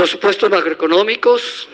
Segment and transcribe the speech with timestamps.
[0.00, 1.68] Los supuestos macroeconómicos,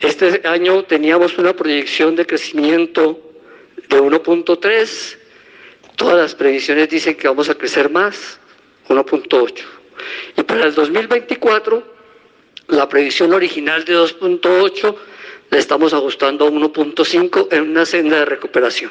[0.00, 3.20] este año teníamos una proyección de crecimiento
[3.88, 5.16] de 1.3,
[5.94, 8.40] todas las previsiones dicen que vamos a crecer más,
[8.88, 9.62] 1.8.
[10.38, 11.94] Y para el 2024,
[12.66, 14.96] la previsión original de 2.8
[15.50, 18.90] la estamos ajustando a 1.5 en una senda de recuperación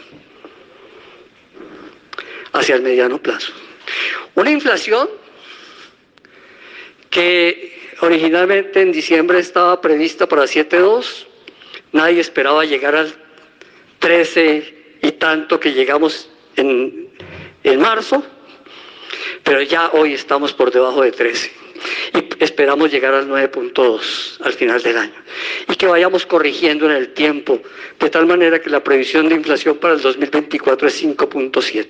[2.54, 3.52] hacia el mediano plazo.
[4.36, 5.10] Una inflación
[7.16, 11.26] que originalmente en diciembre estaba prevista para 7.2,
[11.94, 13.16] nadie esperaba llegar al
[14.00, 17.08] 13 y tanto que llegamos en,
[17.64, 18.22] en marzo,
[19.44, 21.52] pero ya hoy estamos por debajo de 13
[22.16, 25.24] y esperamos llegar al 9.2 al final del año
[25.70, 27.62] y que vayamos corrigiendo en el tiempo
[27.98, 31.88] de tal manera que la previsión de inflación para el 2024 es 5.7.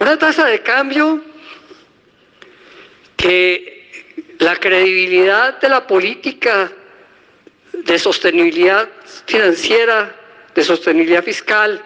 [0.00, 1.22] Una tasa de cambio
[3.16, 3.79] que
[4.40, 6.72] la credibilidad de la política
[7.72, 8.88] de sostenibilidad
[9.26, 10.16] financiera,
[10.54, 11.80] de sostenibilidad fiscal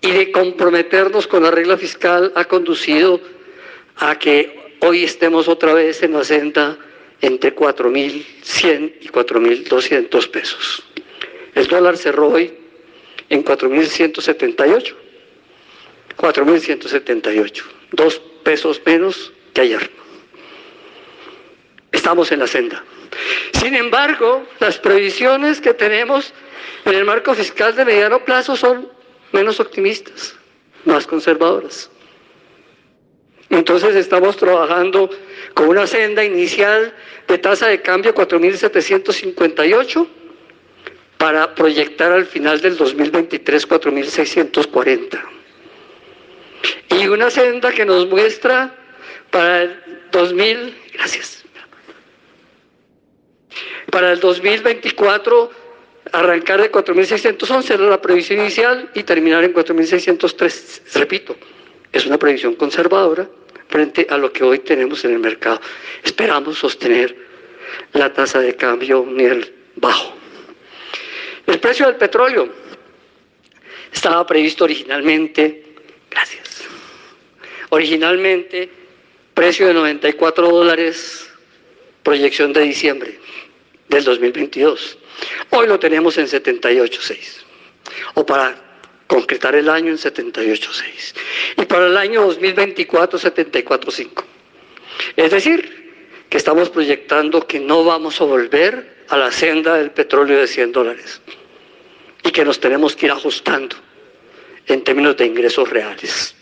[0.00, 3.20] y de comprometernos con la regla fiscal ha conducido
[3.96, 6.78] a que hoy estemos otra vez en la senda
[7.20, 10.84] entre 4.100 y 4.200 pesos.
[11.56, 12.52] El dólar cerró hoy
[13.28, 14.94] en 4.178.
[16.16, 17.62] 4.178.
[17.90, 19.90] Dos pesos menos que ayer.
[22.08, 22.82] Estamos en la senda.
[23.60, 26.32] Sin embargo, las previsiones que tenemos
[26.86, 28.90] en el marco fiscal de mediano plazo son
[29.32, 30.34] menos optimistas,
[30.86, 31.90] más conservadoras.
[33.50, 35.10] Entonces estamos trabajando
[35.52, 36.94] con una senda inicial
[37.26, 40.08] de tasa de cambio 4.758
[41.18, 45.20] para proyectar al final del 2023 4.640.
[46.88, 48.74] Y una senda que nos muestra
[49.30, 51.44] para el 2000, gracias.
[53.90, 55.50] Para el 2024
[56.12, 60.94] arrancar de 4.611 era la previsión inicial y terminar en 4.603.
[60.94, 61.36] Repito,
[61.92, 63.28] es una previsión conservadora
[63.68, 65.60] frente a lo que hoy tenemos en el mercado.
[66.02, 67.14] Esperamos sostener
[67.92, 70.14] la tasa de cambio a un nivel bajo.
[71.46, 72.48] El precio del petróleo
[73.92, 75.64] estaba previsto originalmente,
[76.10, 76.64] gracias,
[77.70, 78.70] originalmente
[79.34, 81.30] precio de 94 dólares,
[82.02, 83.18] proyección de diciembre
[83.88, 84.98] del 2022.
[85.50, 87.44] Hoy lo tenemos en 78.6.
[88.14, 88.68] O para
[89.06, 91.14] concretar el año en 78.6
[91.56, 94.24] y para el año 2024 74.5.
[95.16, 100.38] Es decir, que estamos proyectando que no vamos a volver a la senda del petróleo
[100.38, 101.22] de 100 dólares
[102.22, 103.76] y que nos tenemos que ir ajustando
[104.66, 106.34] en términos de ingresos reales.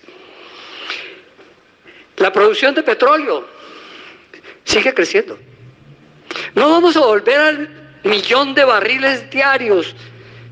[2.16, 3.46] La producción de petróleo
[4.64, 5.38] sigue creciendo.
[6.56, 7.68] No vamos a volver al
[8.02, 9.94] millón de barriles diarios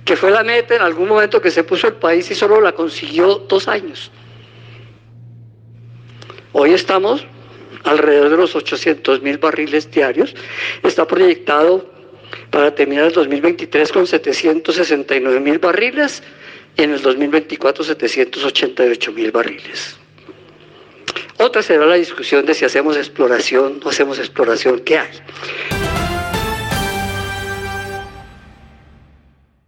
[0.04, 2.72] que fue la meta en algún momento que se puso el país y solo la
[2.72, 4.10] consiguió dos años.
[6.52, 7.26] Hoy estamos
[7.84, 10.34] alrededor de los 800 mil barriles diarios.
[10.82, 11.90] Está proyectado
[12.50, 16.22] para terminar el 2023 con 769 mil barriles
[16.76, 19.96] y en el 2024 788 mil barriles.
[21.38, 25.08] Otra será la discusión de si hacemos exploración o hacemos exploración, ¿qué hay?